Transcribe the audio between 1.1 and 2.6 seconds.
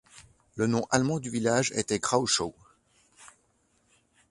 du village était Krauschow.